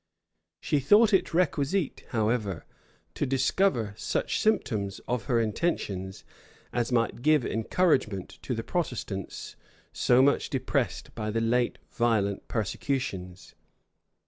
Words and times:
[]She 0.59 0.79
thought 0.79 1.13
it 1.13 1.31
requisite, 1.31 2.05
however, 2.07 2.65
to 3.13 3.27
discover 3.27 3.93
such 3.95 4.39
symptoms 4.39 4.97
of 5.07 5.25
her 5.25 5.39
intentions 5.39 6.23
as 6.73 6.91
might 6.91 7.21
give 7.21 7.45
encouragement 7.45 8.39
to 8.41 8.55
the 8.55 8.63
Protestants 8.63 9.55
so 9.93 10.23
much 10.23 10.49
depressed 10.49 11.13
by 11.13 11.29
the 11.29 11.39
late 11.39 11.77
violent 11.91 12.47
persecutions. 12.47 13.53